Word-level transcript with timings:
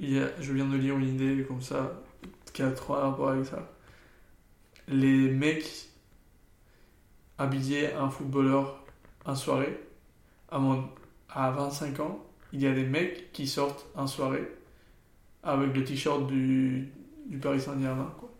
il 0.00 0.14
y 0.14 0.18
a- 0.18 0.30
je 0.40 0.52
viens 0.52 0.66
de 0.66 0.76
lire 0.76 0.96
une 0.98 1.14
idée 1.14 1.44
comme 1.46 1.62
ça, 1.62 2.02
qui 2.52 2.62
a 2.62 2.70
trois 2.72 3.02
rapports 3.02 3.30
avec 3.30 3.46
ça. 3.46 3.70
Les 4.88 5.30
mecs 5.30 5.86
habillés 7.38 7.92
un 7.92 8.10
footballeur 8.10 8.84
en 9.24 9.34
soirée, 9.34 9.78
à, 10.50 10.58
mon- 10.58 10.88
à 11.28 11.50
25 11.52 12.00
ans, 12.00 12.24
il 12.52 12.60
y 12.62 12.66
a 12.66 12.72
des 12.72 12.84
mecs 12.84 13.30
qui 13.32 13.46
sortent 13.46 13.86
en 13.94 14.06
soirée 14.06 14.48
avec 15.42 15.74
le 15.74 15.84
t-shirt 15.84 16.26
du, 16.26 16.88
du 17.26 17.38
Paris 17.38 17.60
Saint-Germain. 17.60 18.12
quoi. 18.18 18.30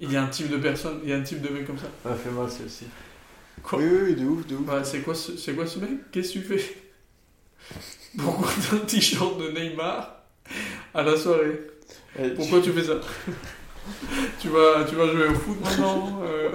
Il 0.00 0.12
y 0.12 0.16
a 0.16 0.22
un 0.22 0.28
type 0.28 0.48
de 0.50 0.58
personne, 0.58 1.00
il 1.02 1.08
y 1.10 1.12
a 1.12 1.16
un 1.16 1.22
type 1.22 1.40
de 1.40 1.48
mec 1.48 1.66
comme 1.66 1.78
ça. 1.78 1.88
Ça 2.02 2.14
fait 2.14 2.30
mal, 2.30 2.50
celle-ci. 2.50 2.86
Quoi 3.62 3.78
Oui, 3.80 3.86
oui, 3.90 3.98
oui, 4.06 4.14
de 4.16 4.24
ouf, 4.26 4.46
de 4.46 4.56
ouf. 4.56 4.68
Ouais, 4.68 4.84
c'est 4.84 5.00
quoi, 5.02 5.14
ce- 5.14 5.36
c'est 5.36 5.54
quoi 5.54 5.66
ce 5.66 5.78
mec? 5.78 6.10
Qu'est-ce 6.12 6.34
que 6.34 6.38
tu 6.40 6.58
fais? 6.58 6.82
Pourquoi 8.16 8.48
t'as 8.70 8.76
un 8.76 8.80
t-shirt 8.80 9.38
de 9.38 9.50
Neymar? 9.50 10.17
À 10.98 11.02
la 11.04 11.16
soirée 11.16 11.60
Pourquoi 12.34 12.60
tu 12.60 12.72
fais 12.72 12.84
ça? 12.84 13.00
Tu, 14.38 14.48
vas, 14.48 14.84
tu 14.84 14.96
vas 14.96 15.10
jouer 15.10 15.28
au 15.28 15.34
foot 15.34 15.58
maintenant 15.62 16.20
euh, 16.22 16.50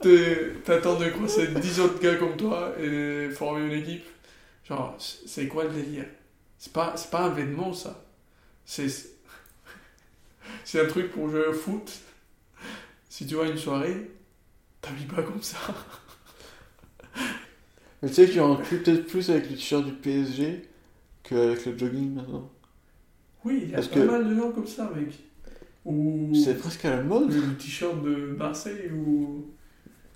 T'attends 0.64 0.98
de 0.98 1.08
croiser 1.10 1.46
10 1.46 1.80
autres 1.80 2.00
gars 2.00 2.16
comme 2.16 2.36
toi 2.36 2.72
et 2.80 3.30
former 3.30 3.66
une 3.66 3.80
équipe? 3.80 4.04
Genre, 4.68 4.96
c'est 4.98 5.46
quoi 5.46 5.64
le 5.64 5.70
délire? 5.70 6.06
C'est 6.58 6.72
pas, 6.72 6.94
c'est 6.96 7.10
pas 7.10 7.26
un 7.26 7.28
vêtement 7.28 7.72
ça. 7.72 8.04
C'est 8.64 8.88
c'est 10.64 10.80
un 10.80 10.86
truc 10.86 11.12
pour 11.12 11.28
jouer 11.28 11.46
au 11.46 11.52
foot. 11.52 11.92
Si 13.08 13.24
tu 13.24 13.36
vas 13.36 13.44
à 13.44 13.46
une 13.46 13.56
soirée, 13.58 14.10
t'habilles 14.80 15.06
pas 15.06 15.22
comme 15.22 15.42
ça. 15.42 15.58
Mais 18.02 18.08
tu 18.08 18.14
sais 18.14 18.28
tu 18.28 18.40
en 18.40 18.56
plus 18.56 18.82
peut-être 18.82 19.06
plus 19.06 19.30
avec 19.30 19.48
le 19.48 19.54
t-shirt 19.54 19.84
du 19.84 19.92
PSG 19.92 20.68
qu'avec 21.22 21.64
le 21.66 21.78
jogging 21.78 22.14
maintenant. 22.14 22.50
Oui, 23.46 23.60
il 23.62 23.70
y 23.70 23.72
a 23.72 23.76
Parce 23.76 23.88
pas 23.88 23.94
que- 24.00 24.06
mal 24.06 24.28
de 24.28 24.34
gens 24.34 24.50
comme 24.50 24.66
ça, 24.66 24.90
mec. 24.94 25.08
Ou 25.84 26.32
C'est 26.34 26.58
presque 26.58 26.84
à 26.84 26.90
la 26.96 27.02
mode. 27.02 27.32
le 27.32 27.54
t-shirt 27.56 28.02
de 28.02 28.34
Marseille 28.36 28.90
ou. 28.92 29.46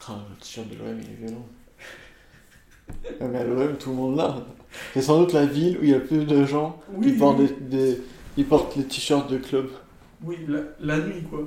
Ah, 0.08 0.18
le 0.28 0.36
t-shirt 0.42 0.68
de 0.68 0.74
l'OM, 0.76 0.98
il 1.00 1.10
est 1.10 1.26
violent. 1.26 1.46
Ouais, 3.20 3.28
mais 3.30 3.38
à 3.38 3.44
l'OM, 3.44 3.76
tout 3.76 3.90
le 3.90 3.96
monde 3.96 4.16
l'a. 4.16 4.44
C'est 4.94 5.02
sans 5.02 5.20
doute 5.20 5.32
la 5.32 5.46
ville 5.46 5.78
où 5.78 5.84
il 5.84 5.90
y 5.90 5.94
a 5.94 6.00
plus 6.00 6.24
de 6.24 6.44
gens 6.44 6.80
qui 7.02 7.12
portent, 7.12 7.38
oui. 7.40 7.48
des, 7.60 7.76
des- 7.94 8.02
ils 8.36 8.44
portent 8.46 8.74
les 8.76 8.84
t-shirts 8.84 9.30
de 9.30 9.38
club. 9.38 9.68
Oui, 10.24 10.38
la, 10.48 10.60
la 10.80 10.98
nuit, 11.06 11.22
quoi. 11.22 11.40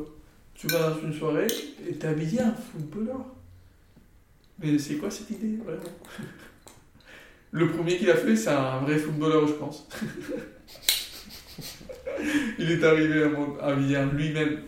Tu 0.55 0.67
vas 0.67 0.89
dans 0.91 1.01
une 1.01 1.13
soirée 1.13 1.47
et 1.87 1.93
t'es 1.95 2.07
habillé 2.07 2.39
un 2.41 2.53
footballeur. 2.53 3.25
Mais 4.59 4.77
c'est 4.79 4.95
quoi 4.95 5.09
cette 5.11 5.31
idée, 5.31 5.57
vraiment? 5.57 5.81
Le 7.51 7.69
premier 7.71 7.97
qui 7.97 8.05
l'a 8.05 8.15
fait, 8.15 8.35
c'est 8.35 8.49
un 8.49 8.79
vrai 8.79 8.97
footballeur, 8.97 9.45
je 9.47 9.53
pense. 9.53 9.87
Il 12.59 12.71
est 12.71 12.83
arrivé 12.83 13.23
à 13.23 13.67
habillé 13.67 13.97
en 13.97 14.05
lui-même. 14.07 14.61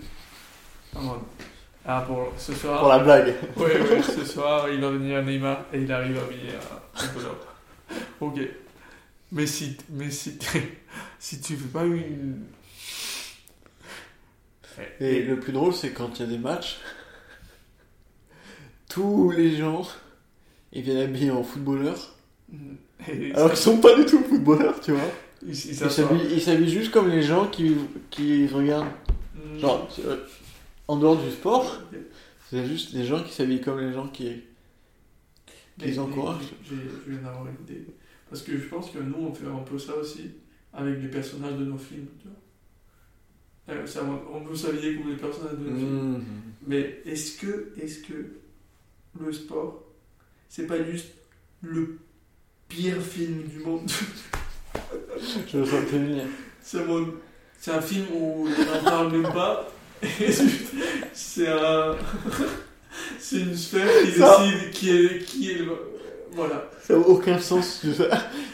Ah, 1.86 2.04
pour 2.08 2.34
ce 2.38 2.54
soir. 2.54 2.80
Pour 2.80 2.90
la 2.90 3.00
blague. 3.00 3.34
Oui, 3.58 3.72
oui, 3.80 4.04
ce 4.04 4.26
soir, 4.26 4.70
il 4.70 4.82
va 4.82 4.90
venir 4.90 5.24
Neymar 5.24 5.66
et 5.72 5.82
il 5.82 5.92
arrive 5.92 6.18
habillé 6.18 6.50
un 6.56 7.00
footballeur. 7.00 7.38
Ok. 8.22 8.40
Mais 9.32 9.46
si, 9.46 9.78
mais 9.90 10.10
si, 10.10 10.40
si 11.20 11.42
tu 11.42 11.56
fais 11.56 11.68
pas 11.68 11.84
une. 11.84 12.46
Et 15.00 15.22
le 15.24 15.40
plus 15.40 15.54
drôle, 15.54 15.74
c'est 15.74 15.92
quand 15.92 16.20
il 16.20 16.22
y 16.22 16.24
a 16.24 16.32
des 16.32 16.38
matchs, 16.38 16.80
tous 18.90 19.32
les 19.32 19.56
gens, 19.56 19.88
ils 20.74 20.82
viennent 20.82 20.98
habillés 20.98 21.32
en 21.32 21.44
footballeurs, 21.44 22.16
Et 23.08 23.34
alors 23.34 23.50
qu'ils 23.50 23.58
sont 23.58 23.78
pas 23.78 23.96
du 23.96 24.06
tout 24.06 24.24
footballeurs, 24.24 24.80
tu 24.82 24.92
vois. 24.92 25.10
Il, 25.48 26.34
il 26.34 26.42
juste 26.70 26.92
comme 26.92 27.10
les 27.10 27.22
gens 27.22 27.48
qui, 27.48 27.76
qui 28.10 28.48
regardent, 28.48 28.88
Mm. 29.36 29.60
genre, 29.60 29.88
euh, 30.06 30.18
en 30.88 30.98
dehors 30.98 31.18
du 31.22 31.30
sport, 31.32 31.80
c'est 32.50 32.66
juste 32.66 32.96
des 32.96 33.06
gens 33.06 33.22
qui 33.24 33.34
s'habillent 33.34 33.62
comme 33.62 33.80
les 33.80 33.94
gens 33.94 34.08
qui... 34.08 34.32
Mais- 35.78 36.00
encouragent. 36.00 36.54
j'ai- 36.64 36.76
Je 37.06 37.12
viens 37.12 37.22
d'avoir 37.22 37.46
une 37.48 37.64
idée. 37.66 37.86
Parce 38.30 38.42
que 38.42 38.54
je 38.58 38.64
pense 38.66 38.90
que 38.92 39.00
nous, 39.00 39.18
on 39.28 39.34
fait 39.34 39.46
un 39.46 39.60
peu 39.60 39.78
ça 39.78 39.94
aussi 39.96 40.32
avec 40.74 41.02
les 41.02 41.10
personnages 41.10 41.58
de 41.60 41.66
nos 41.66 41.78
films. 41.78 42.08
Tu 42.22 42.28
vois. 42.28 43.76
Euh, 43.76 43.86
ça, 43.86 44.02
on 44.34 44.40
veut 44.40 44.56
s'habiller 44.56 44.96
comme 44.96 45.10
les 45.10 45.18
personnages 45.18 45.58
de 45.58 45.70
nos 45.70 45.78
films. 45.78 46.12
Mhm. 46.14 46.24
Mais 46.68 47.02
est-ce 47.06 47.38
que, 47.40 47.74
est 47.78 48.08
que 48.08 48.14
le 49.20 49.32
sport, 49.34 49.84
c'est 50.50 50.66
pas 50.68 50.84
juste 50.84 51.10
le 51.62 52.00
pire 52.70 53.02
film 53.02 53.44
du 53.44 53.60
monde? 53.60 53.90
Je 55.52 55.58
le 55.58 55.66
très 55.66 55.98
bien. 56.00 56.24
C'est 56.62 56.86
mon- 56.86 57.14
c'est 57.60 57.72
un 57.72 57.82
film 57.82 58.06
où 58.14 58.48
on 58.48 58.50
n'en 58.50 58.84
parle 58.84 59.12
même 59.12 59.32
pas. 59.34 59.68
C'est 61.14 61.48
un. 61.48 61.96
C'est 63.20 63.38
une 63.40 63.56
sphère 63.56 63.88
qui 64.04 64.12
Ça- 64.12 64.40
décide 64.40 64.70
qui 64.72 64.90
est, 64.92 65.26
qui 65.26 65.52
est 65.52 65.58
le. 65.60 65.72
Voilà. 66.32 66.70
Ça 66.82 66.94
n'a 66.94 67.00
aucun 67.00 67.40
sens. 67.40 67.84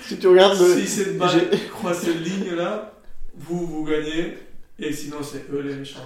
si 0.08 0.18
tu 0.18 0.28
regardes 0.28 0.60
le... 0.60 0.80
Si 0.80 0.88
cette 0.88 1.18
balle 1.18 1.50
croise 1.72 2.00
cette 2.00 2.22
ligne 2.24 2.54
là, 2.56 2.94
vous, 3.36 3.66
vous 3.66 3.84
gagnez. 3.84 4.38
Et 4.80 4.94
sinon, 4.94 5.18
c'est 5.24 5.46
eux 5.54 5.62
les 5.62 5.76
méchants. 5.76 6.00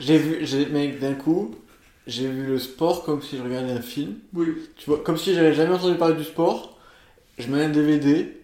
J'ai 0.00 0.18
vu, 0.18 0.38
j'ai, 0.42 0.66
mec, 0.66 0.98
d'un 1.00 1.14
coup, 1.14 1.54
j'ai 2.06 2.28
vu 2.28 2.46
le 2.46 2.58
sport 2.58 3.04
comme 3.04 3.22
si 3.22 3.36
je 3.38 3.42
regardais 3.42 3.72
un 3.72 3.80
film. 3.82 4.14
Oui. 4.34 4.46
Tu 4.76 4.88
vois, 4.90 5.00
comme 5.02 5.16
si 5.16 5.34
j'avais 5.34 5.54
jamais 5.54 5.74
entendu 5.74 5.96
parler 5.96 6.16
du 6.16 6.24
sport. 6.24 6.78
Je 7.38 7.46
mets 7.48 7.62
un 7.64 7.68
DVD, 7.70 8.39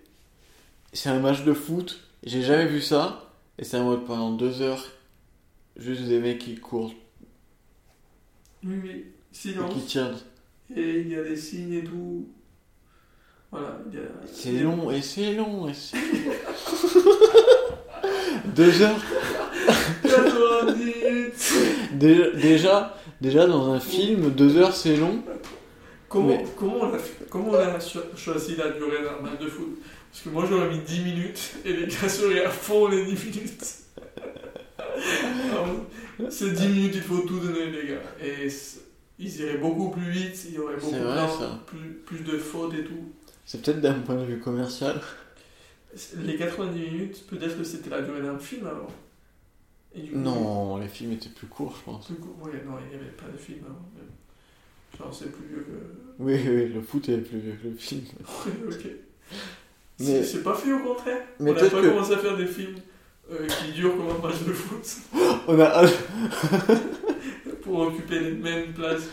c'est 0.96 1.08
un 1.10 1.20
match 1.20 1.44
de 1.44 1.52
foot, 1.52 2.00
j'ai 2.24 2.42
jamais 2.42 2.66
vu 2.66 2.80
ça, 2.80 3.30
et 3.58 3.64
c'est 3.64 3.76
un 3.76 3.84
mode 3.84 4.04
pendant 4.04 4.32
deux 4.32 4.62
heures, 4.62 4.84
juste 5.76 6.02
des 6.02 6.18
mecs 6.18 6.38
qui 6.38 6.56
courent 6.56 6.94
Oui, 8.64 8.74
oui. 8.82 8.90
et 8.90 9.04
Silence. 9.32 9.72
qui 9.74 9.80
tirent. 9.80 10.14
Et 10.74 11.00
il 11.00 11.08
y 11.08 11.16
a 11.16 11.22
des 11.22 11.36
signes 11.36 11.74
et 11.74 11.84
tout. 11.84 12.26
Voilà. 13.52 13.78
il 13.92 13.98
y 13.98 14.02
a- 14.02 14.06
C'est 14.32 14.52
long, 14.58 14.90
et 14.90 15.02
c'est 15.02 15.34
long, 15.34 15.68
et 15.68 15.74
c'est 15.74 15.96
Deux 18.54 18.82
heures 18.82 19.00
90 20.02 20.84
minutes. 20.84 21.52
déjà, 21.92 22.30
déjà, 22.32 22.96
déjà, 23.20 23.46
dans 23.46 23.72
un 23.72 23.80
film, 23.80 24.30
deux 24.30 24.56
heures 24.56 24.74
c'est 24.74 24.96
long. 24.96 25.22
Comment, 26.08 26.28
Mais- 26.28 26.44
comment, 26.56 26.76
on 26.82 26.94
a, 26.94 26.98
comment 27.30 27.48
on 27.50 27.54
a 27.54 27.80
cho- 27.80 28.00
choisi 28.16 28.56
la 28.56 28.68
durée 28.70 29.02
d'un 29.02 29.20
match 29.22 29.38
de 29.40 29.48
foot? 29.48 29.78
Parce 30.16 30.24
que 30.24 30.30
moi 30.30 30.46
j'aurais 30.48 30.70
mis 30.70 30.78
10 30.78 31.00
minutes 31.00 31.52
et 31.66 31.74
les 31.74 31.86
gars 31.88 32.08
seraient 32.08 32.42
à 32.42 32.48
fond 32.48 32.88
les 32.88 33.04
10 33.04 33.26
minutes. 33.26 33.74
Ces 36.30 36.52
10 36.52 36.68
minutes, 36.68 36.92
il 36.94 37.02
faut 37.02 37.18
tout 37.18 37.38
donner, 37.38 37.70
les 37.70 37.88
gars. 37.88 38.02
Et 38.24 38.48
ils 39.18 39.40
iraient 39.42 39.58
beaucoup 39.58 39.90
plus 39.90 40.10
vite, 40.10 40.46
il 40.48 40.54
y 40.54 40.58
aurait 40.58 40.76
beaucoup 40.76 40.90
vrai, 40.90 41.26
plus, 41.66 41.92
plus 42.06 42.20
de 42.20 42.38
fautes 42.38 42.72
et 42.72 42.84
tout. 42.84 43.12
C'est 43.44 43.60
peut-être 43.60 43.82
d'un 43.82 44.00
point 44.00 44.14
de 44.14 44.24
vue 44.24 44.38
commercial. 44.40 45.02
Les 46.16 46.36
90 46.36 46.80
minutes, 46.80 47.26
peut-être 47.26 47.58
que 47.58 47.64
c'était 47.64 47.90
la 47.90 48.00
durée 48.00 48.22
d'un 48.22 48.38
film 48.38 48.66
alors. 48.66 48.90
Coup, 49.92 50.00
Non, 50.14 50.78
les 50.78 50.88
films 50.88 51.12
étaient 51.12 51.28
plus 51.28 51.46
courts, 51.46 51.76
je 51.78 51.84
pense. 51.84 52.06
Plus 52.06 52.14
court. 52.14 52.38
Ouais, 52.40 52.62
non, 52.66 52.78
il 52.82 52.88
n'y 52.88 53.02
avait 53.04 53.12
pas 53.12 53.28
de 53.30 53.36
film 53.36 53.66
avant. 53.66 53.84
Genre, 54.98 55.14
c'est 55.14 55.30
plus 55.30 55.46
vieux 55.46 55.66
que. 55.68 56.22
Oui, 56.22 56.40
oui, 56.48 56.72
le 56.72 56.80
foot 56.80 57.06
est 57.10 57.18
plus 57.18 57.38
vieux 57.38 57.58
que 57.62 57.68
le 57.68 57.76
film. 57.76 58.00
Ok. 58.66 58.86
Mais- 59.98 60.04
C'est- 60.06 60.24
C'est 60.24 60.42
pas 60.42 60.54
fait 60.54 60.72
au 60.72 60.80
contraire. 60.80 61.22
Mais 61.40 61.50
On 61.50 61.54
n'a 61.54 61.60
peut-être 61.60 61.72
pas 61.72 61.82
que- 61.82 61.88
commencé 61.88 62.12
à 62.12 62.18
faire 62.18 62.36
des 62.36 62.46
films 62.46 62.76
euh, 63.30 63.46
qui 63.46 63.72
durent 63.72 63.96
comme 63.96 64.08
un 64.08 64.28
match 64.28 64.40
de 64.46 64.52
foot 64.52 64.86
On 65.48 65.58
a... 65.60 65.82
pour 67.62 67.78
occuper 67.80 68.20
les 68.20 68.32
mêmes 68.32 68.72
places. 68.72 69.08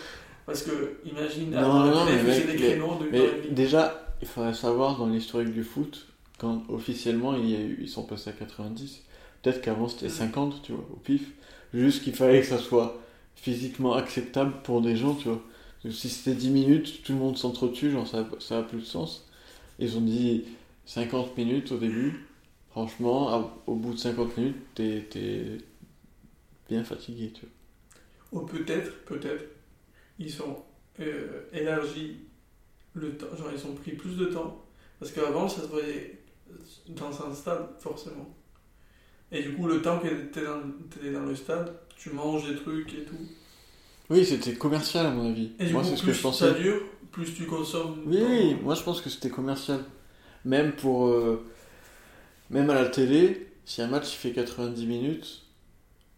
Parce 0.46 0.64
que, 0.64 0.98
imagine, 1.06 1.52
Non, 1.52 1.86
non, 1.86 2.06
télé, 2.06 2.18
mais 2.22 2.38
mec, 2.38 2.48
des 2.52 2.56
créneaux 2.58 2.98
de 3.00 3.10
Mais 3.12 3.50
déjà, 3.52 4.14
il 4.22 4.28
faudrait 4.28 4.54
savoir 4.54 4.98
dans 4.98 5.08
l'historique 5.08 5.54
du 5.54 5.64
foot, 5.64 6.06
quand 6.38 6.64
officiellement 6.70 7.36
il 7.36 7.50
y 7.50 7.56
a 7.56 7.60
eu, 7.60 7.78
ils 7.82 7.88
sont 7.90 8.04
passés 8.04 8.30
à 8.30 8.34
90, 8.34 9.02
peut-être 9.42 9.62
qu'avant 9.62 9.88
c'était 9.88 10.10
50, 10.10 10.62
tu 10.64 10.74
vois, 10.74 10.86
au 10.92 10.98
pif. 10.98 11.22
Juste 11.74 12.04
qu'il 12.04 12.14
fallait 12.14 12.42
que 12.42 12.46
ça 12.48 12.60
soit 12.60 13.00
physiquement 13.36 13.94
acceptable 13.94 14.54
pour 14.64 14.82
des 14.82 14.96
gens, 14.98 15.16
tu 15.16 15.30
vois. 15.30 15.42
Si 15.90 16.10
c'était 16.10 16.36
10 16.36 16.50
minutes, 16.50 17.04
tout 17.04 17.14
le 17.14 17.20
monde 17.20 17.38
s'entretue, 17.38 17.90
genre 17.92 18.08
ça, 18.08 18.28
ça 18.40 18.60
a 18.60 18.64
plus 18.64 18.80
de 18.80 18.86
sens. 18.86 19.26
Ils 19.80 19.98
ont 19.98 20.02
dit 20.02 20.44
50 20.86 21.38
minutes 21.38 21.72
au 21.72 21.78
début. 21.78 22.28
Franchement, 22.72 23.62
au 23.68 23.76
bout 23.76 23.94
de 23.94 24.00
50 24.00 24.38
minutes, 24.38 24.58
t'es 24.76 25.58
bien 26.70 26.84
fatigué, 26.84 27.32
tu 27.34 27.42
vois. 27.46 27.50
Ou 28.32 28.42
peut-être, 28.42 29.06
peut-être, 29.06 29.44
ils 30.20 30.42
ont 30.44 30.64
euh, 31.02 31.44
élargi 31.54 32.18
le 32.94 33.18
temps. 33.18 33.36
Genre, 33.38 33.52
ils 33.56 33.68
ont 33.68 33.76
pris 33.76 33.94
plus 33.94 34.18
de 34.18 34.26
temps. 34.28 34.66
Parce 35.00 35.12
qu'avant, 35.12 35.50
ça 35.50 35.64
se 35.64 35.68
voyait 35.68 36.24
dans 36.90 37.26
un 37.28 37.34
stade, 37.36 37.70
forcément. 37.80 38.36
Et 39.32 39.44
du 39.44 39.54
coup, 39.56 39.68
le 39.68 39.82
temps 39.82 40.00
que 40.00 40.08
t'es 40.08 40.44
dans, 40.44 40.62
dans 41.20 41.26
le 41.26 41.36
stade, 41.36 41.76
tu 41.98 42.12
manges 42.12 42.48
des 42.48 42.56
trucs 42.56 42.94
et 42.94 43.04
tout. 43.06 43.18
Oui, 44.10 44.26
c'était 44.26 44.54
commercial 44.56 45.06
à 45.06 45.12
mon 45.12 45.30
avis. 45.30 45.52
Et 45.60 45.66
du 45.66 45.74
Moi, 45.74 45.84
coup, 45.84 45.88
c'est 45.90 45.98
ce 45.98 46.04
plus 46.04 46.12
que 46.12 46.14
je 46.14 46.22
pensais. 46.22 46.46
ça 46.46 46.52
dure, 46.54 46.82
plus 47.12 47.34
tu 47.34 47.46
consommes. 47.46 48.04
Oui, 48.06 48.18
oui, 48.22 48.56
moi 48.62 48.76
je 48.76 48.84
pense 48.84 49.02
que 49.02 49.10
c'était 49.10 49.30
commercial. 49.30 49.84
Même 50.46 50.74
pour. 50.74 51.08
euh, 51.08 51.46
même 52.50 52.70
à 52.70 52.76
la 52.76 52.86
télé, 52.90 53.48
si 53.66 53.82
un 53.82 53.88
match 53.88 54.10
fait 54.16 54.32
90 54.32 54.86
minutes, 54.86 55.46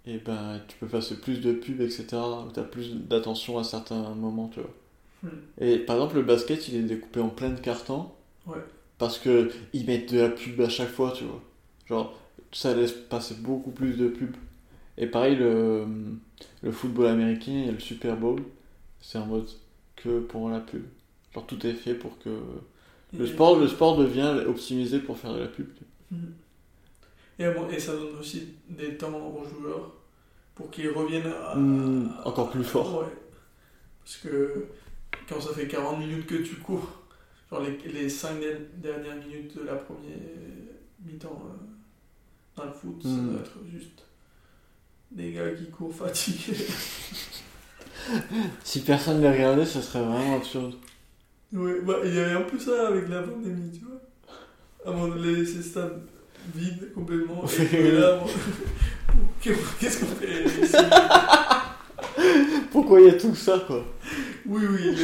et 0.06 0.19
ben 0.19 0.62
tu 0.68 0.77
peux 0.77 0.88
passer 0.88 1.16
plus 1.19 1.42
de 1.42 1.54
pubs, 1.54 1.81
etc. 1.81 2.06
Tu 2.54 2.60
as 2.60 2.63
plus 2.63 2.95
d'attention 2.95 3.57
à 3.60 3.63
certains 3.63 4.16
moments, 4.16 4.50
tu 4.50 4.62
vois. 4.62 4.72
Hmm. 5.24 5.30
Et 5.60 5.80
par 5.80 5.98
exemple, 5.98 6.16
le 6.18 6.24
basket, 6.24 6.68
il 6.69 6.75
est 6.77 6.83
découpé 6.83 7.19
en 7.22 7.30
plein 7.30 7.50
de 7.51 7.60
cartons. 7.60 8.12
Ouais. 8.45 8.63
Parce 8.98 9.19
que 9.19 9.51
ils 9.74 9.86
mettent 9.86 10.13
de 10.13 10.19
la 10.19 10.30
pub 10.30 10.62
à 10.62 10.69
chaque 10.69 10.89
fois, 10.92 11.13
tu 11.16 11.25
vois. 11.25 11.42
Genre, 11.88 12.18
ça 12.51 12.74
laisse 12.75 12.94
passer 12.94 13.36
beaucoup 13.36 13.71
plus 13.71 13.98
de 13.98 14.07
pubs. 14.10 14.36
Et 14.98 15.07
pareil, 15.07 15.36
le, 15.38 15.86
le 16.63 16.71
football 16.71 17.07
américain 17.07 17.66
et 17.68 17.71
le 17.71 17.80
Super 17.80 18.18
Bowl, 18.18 18.42
c'est 19.01 19.18
en 19.19 19.25
mode 19.28 19.50
que 19.98 20.19
pour 20.21 20.50
la 20.50 20.60
pub. 20.62 20.83
Genre, 21.33 21.45
tout 21.48 21.66
est 21.68 21.74
fait 21.74 21.95
pour 21.95 22.18
que. 22.19 22.30
Le 23.18 23.28
sport, 23.28 23.60
le 23.60 23.68
sport 23.68 23.98
devient 23.98 24.44
optimisé 24.48 25.00
pour 25.00 25.18
faire 25.18 25.34
de 25.34 25.40
la 25.40 25.48
pub. 25.48 25.68
Mhm. 26.12 26.34
Et, 27.40 27.50
bon, 27.50 27.70
et 27.70 27.80
ça 27.80 27.94
donne 27.94 28.18
aussi 28.20 28.54
des 28.70 28.96
temps 28.98 29.14
aux 29.14 29.44
joueurs 29.44 29.92
pour 30.56 30.72
qu'ils 30.72 30.90
reviennent 30.90 31.28
à, 31.28 31.56
Mm, 31.56 32.10
encore 32.24 32.50
plus 32.50 32.64
fort. 32.64 33.00
Ouais. 33.02 33.14
Parce 34.04 34.18
que 34.18 34.66
quand 35.28 35.42
ça 35.42 35.54
fait 35.54 35.68
40 35.68 36.00
minutes 36.00 36.26
que 36.28 36.36
tu 36.36 36.56
cours, 36.56 36.88
genre 37.52 37.62
les, 37.62 37.78
les 37.92 38.08
5 38.10 38.38
dernières 38.78 39.18
minutes 39.18 39.58
de 39.58 39.64
la 39.64 39.76
première 39.76 40.18
mi-temps 41.06 41.42
euh, 41.46 41.66
dans 42.56 42.66
le 42.66 42.72
foot, 42.72 43.02
ça 43.04 43.10
Mm. 43.10 43.32
doit 43.32 43.42
être 43.42 43.58
juste 43.72 44.04
des 45.12 45.32
gars 45.34 45.52
qui 45.52 45.70
courent 45.70 45.94
fatigués. 45.96 46.56
Si 48.64 48.82
personne 48.82 49.18
ne 49.18 49.24
les 49.24 49.32
regardait, 49.32 49.66
ça 49.66 49.82
serait 49.82 50.04
vraiment 50.04 50.36
absurde. 50.36 50.76
Ouais, 51.53 51.81
bah, 51.83 51.95
il 52.03 52.13
y 52.15 52.19
avait 52.19 52.33
un 52.33 52.42
peu 52.42 52.59
ça 52.59 52.88
avec 52.88 53.07
la 53.09 53.21
pandémie, 53.24 53.71
tu 53.71 53.86
vois. 53.86 54.01
Un 54.86 54.95
moment 54.95 55.15
donné, 55.15 55.45
ces 55.45 55.62
stades 55.63 56.01
vides 56.53 56.92
complètement. 56.94 57.44
Et 57.74 57.92
là, 57.92 58.19
qu'est-ce 59.42 60.00
qu'on 60.00 60.06
fait 60.15 60.44
ici? 60.63 60.75
Pourquoi 62.71 63.01
il 63.01 63.07
y 63.07 63.09
a 63.09 63.13
tout 63.13 63.33
ça, 63.36 63.63
quoi? 63.65 63.83
Oui, 64.45 64.63
oui, 64.69 64.95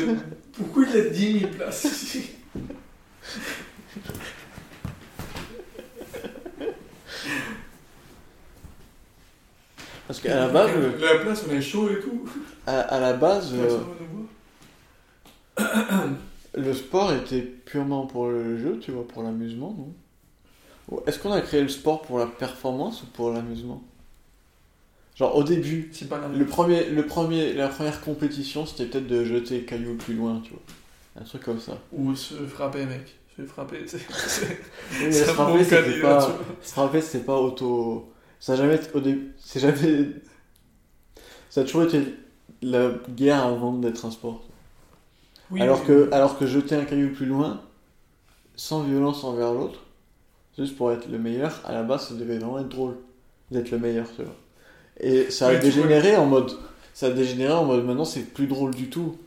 pourquoi 0.54 0.84
il 0.88 0.96
y 0.96 1.00
a 1.02 1.10
10 1.10 1.40
000 1.40 1.52
places 1.52 1.84
ici? 1.86 2.30
Parce 10.08 10.20
qu'à 10.20 10.36
la 10.36 10.48
base, 10.50 10.72
le- 10.76 10.98
La 11.06 11.16
place, 11.20 11.44
on 11.50 11.54
est 11.54 11.62
chaud 11.62 11.90
et 11.90 12.00
tout. 12.00 12.28
à, 12.68 12.80
à 12.82 13.00
la 13.00 13.14
base, 13.14 13.54
euh, 13.54 13.80
Le 16.54 16.74
sport 16.74 17.14
était 17.14 17.42
purement 17.42 18.06
pour 18.06 18.28
le 18.28 18.58
jeu, 18.58 18.80
tu 18.80 18.92
vois, 18.92 19.08
pour 19.08 19.24
l'amusement, 19.24 19.76
non? 19.78 19.94
Est-ce 21.08 21.20
qu'on 21.20 21.32
a 21.32 21.42
créé 21.42 21.62
le 21.62 21.70
sport 21.70 22.02
pour 22.02 22.20
la 22.20 22.28
performance 22.28 23.04
ou 23.04 23.06
pour 23.08 23.32
l'amusement? 23.32 23.82
Genre 25.16 25.36
au 25.36 25.44
début, 25.44 25.92
pas 26.10 26.20
le 26.34 26.46
premier, 26.46 26.86
le 26.90 27.06
premier, 27.06 27.54
la 27.54 27.68
première 27.68 28.02
compétition, 28.02 28.66
c'était 28.66 28.86
peut-être 28.86 29.08
de 29.08 29.24
jeter 29.26 29.60
le 29.60 29.66
caillou 29.66 29.96
plus 29.96 30.14
loin, 30.16 30.42
tu 30.44 30.52
vois. 30.52 30.62
Un 31.20 31.24
truc 31.26 31.44
comme 31.44 31.60
ça. 31.60 31.78
Ou 31.94 32.16
se 32.16 32.34
frapper, 32.48 32.86
mec. 32.86 33.16
Se 33.38 33.44
frapper, 33.46 33.84
c'est. 33.88 34.00
Oui, 35.02 35.14
se 35.14 35.24
frapper, 35.26 35.64
c'était 35.64 36.00
pas, 36.02 36.38
se 36.62 36.72
frapper, 36.72 37.02
c'était 37.02 37.24
pas 37.26 37.38
auto. 37.38 38.12
Ça 38.40 38.54
a 38.54 38.56
jamais 38.56 38.76
été- 38.76 38.88
au 38.94 39.00
début, 39.02 39.34
c'est 39.38 39.60
jamais. 39.60 40.08
Ça 41.50 41.62
a 41.62 41.64
toujours 41.64 41.84
été 41.84 42.02
la 42.62 42.92
guerre 43.10 43.46
avant 43.46 43.74
d'être 43.74 44.06
un 44.06 44.12
sport. 44.12 44.44
Oui, 45.52 45.62
alors 45.62 45.80
oui, 45.82 45.86
que, 45.86 46.08
oui. 46.08 46.10
alors 46.12 46.38
que 46.38 46.48
jeter 46.48 46.76
un 46.76 46.86
caillou 46.86 47.14
plus 47.14 47.26
loin, 47.26 47.62
sans 48.56 48.84
violence 48.84 49.24
envers 49.24 49.54
l'autre, 49.54 49.80
juste 50.58 50.78
pour 50.78 50.92
être 50.92 51.08
le 51.10 51.20
meilleur, 51.20 51.62
à 51.66 51.74
la 51.74 51.84
base, 51.84 52.10
ça 52.10 52.14
devait 52.16 52.38
vraiment 52.38 52.60
être 52.60 52.70
drôle 52.70 52.98
d'être 53.52 53.72
le 53.72 53.80
meilleur, 53.80 54.08
tu 54.16 54.24
vois. 54.24 54.36
Et 55.00 55.32
ça 55.32 55.50
a 55.50 55.54
Ouais, 55.54 55.60
dégénéré 55.60 56.16
en 56.18 56.26
mode, 56.28 56.52
ça 56.94 57.08
a 57.08 57.12
dégénéré 57.12 57.54
en 57.54 57.66
mode, 57.66 57.86
maintenant 57.86 58.06
c'est 58.06 58.22
plus 58.34 58.48
drôle 58.48 58.74
du 58.76 58.90
tout. 58.90 59.18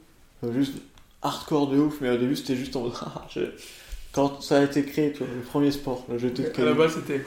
Juste 0.52 0.74
hardcore 1.22 1.68
de 1.68 1.78
ouf, 1.78 2.00
mais 2.00 2.10
au 2.10 2.18
début 2.18 2.36
c'était 2.36 2.56
juste 2.56 2.76
en 2.76 2.82
mode, 2.82 2.94
ah, 3.02 3.26
quand 4.12 4.42
ça 4.42 4.58
a 4.60 4.64
été 4.64 4.84
créé, 4.84 5.12
tu 5.12 5.18
vois, 5.24 5.28
le 5.34 5.42
premier 5.42 5.70
sport, 5.72 6.06
le 6.10 6.18
jeter 6.18 6.42
de 6.44 6.48
À 6.48 6.50
la 6.50 6.54
caillou. 6.54 6.74
base, 6.74 6.94
c'était. 6.94 7.22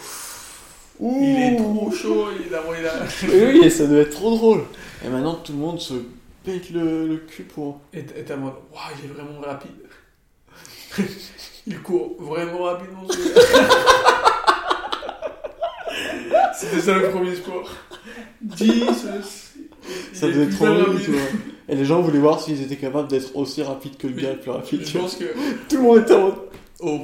Ouh 1.00 1.22
Il 1.22 1.40
est 1.40 1.58
trop 1.58 1.92
chaud, 1.92 2.28
il 2.48 2.54
a. 2.56 2.62
il 2.80 2.86
a- 2.88 3.06
oui, 3.62 3.70
ça 3.72 3.86
devait 3.88 4.02
être 4.02 4.12
trop 4.16 4.36
drôle. 4.36 4.64
Et 5.06 5.10
maintenant 5.10 5.36
tout 5.36 5.52
le 5.52 5.58
monde 5.60 5.80
se 5.80 5.94
pète 6.48 6.70
le, 6.70 7.08
le 7.08 7.18
cul 7.18 7.44
pour. 7.44 7.82
Et 7.94 8.04
t'es 8.06 8.34
en 8.34 8.38
mode, 8.38 8.54
waouh, 8.72 8.82
il 9.04 9.06
est 9.10 9.14
vraiment 9.14 9.40
rapide. 9.42 9.72
il 11.68 11.80
court 11.82 12.16
vraiment 12.20 12.64
rapidement. 12.64 13.06
C'était 16.56 16.82
ça 16.82 16.98
le 16.98 17.10
premier 17.10 17.36
sport. 17.36 17.70
10, 18.42 18.86
Ça 20.14 20.28
devait 20.28 20.44
être 20.46 20.56
trop 20.56 20.66
drôle, 20.68 21.02
tu 21.02 21.12
vois. 21.12 21.22
Et 21.70 21.76
les 21.76 21.86
gens 21.86 22.02
voulaient 22.02 22.20
voir 22.20 22.40
s'ils 22.42 22.62
étaient 22.62 22.78
capables 22.78 23.08
d'être 23.10 23.36
aussi 23.36 23.62
rapides 23.62 23.98
que 23.98 24.08
le 24.08 24.14
gars 24.14 24.32
le 24.34 24.40
plus 24.40 24.52
rapide. 24.52 24.84
tu 24.84 24.94
Je 24.94 24.98
pense 24.98 25.16
que 25.16 25.26
Tout 25.70 25.76
le 25.78 25.82
monde 25.82 25.98
était 26.00 26.14
en 26.14 26.22
mode. 26.22 26.36
aux, 26.80 27.02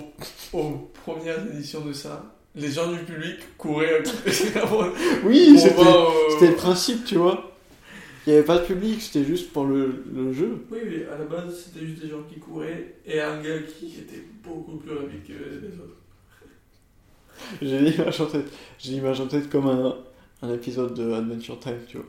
aux 0.54 0.90
premières 1.06 1.46
éditions 1.54 1.82
de 1.82 1.92
ça, 1.94 2.24
les 2.56 2.72
gens 2.72 2.90
du 2.92 3.00
public 3.00 3.36
couraient 3.58 3.96
à 4.00 4.04
côté. 4.04 4.60
Avant- 4.62 4.86
Oui, 5.26 5.60
c'était 5.60 5.80
euh, 5.82 6.06
c'était 6.32 6.48
le 6.48 6.56
principe, 6.56 7.04
tu 7.06 7.16
vois. 7.16 7.53
Il 8.26 8.30
n'y 8.32 8.38
avait 8.38 8.46
pas 8.46 8.58
de 8.60 8.66
public, 8.66 9.02
c'était 9.02 9.26
juste 9.26 9.52
pour 9.52 9.66
le, 9.66 10.04
le 10.14 10.32
jeu. 10.32 10.66
Oui, 10.72 10.80
oui, 10.86 11.04
à 11.14 11.18
la 11.18 11.26
base, 11.26 11.66
c'était 11.66 11.86
juste 11.86 12.02
des 12.02 12.10
gens 12.10 12.24
qui 12.24 12.40
couraient 12.40 12.96
et 13.06 13.20
un 13.20 13.42
gars 13.42 13.60
qui 13.62 13.88
était 14.00 14.24
beaucoup 14.42 14.78
plus 14.78 14.92
rapide 14.92 15.24
que 15.28 15.34
les 15.34 15.78
autres. 15.80 15.98
J'ai 17.62 17.80
l'image 17.80 18.22
en 18.22 18.28
tête, 18.28 18.46
j'ai 18.80 18.92
l'image 18.94 19.20
en 19.20 19.28
tête 19.28 19.50
comme 19.50 19.68
un, 19.68 19.98
un 20.42 20.54
épisode 20.54 20.94
de 20.94 21.12
Adventure 21.12 21.60
Time, 21.60 21.80
tu 21.88 21.98
vois. 21.98 22.06